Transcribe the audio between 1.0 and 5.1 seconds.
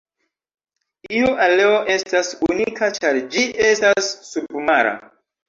Iu aleo estas unika ĉar ĝi estas submara.